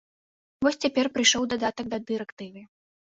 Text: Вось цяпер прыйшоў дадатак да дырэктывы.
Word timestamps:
Вось 0.67 0.79
цяпер 0.87 1.09
прыйшоў 1.17 1.45
дадатак 1.51 1.85
да 1.93 1.99
дырэктывы. 2.09 2.65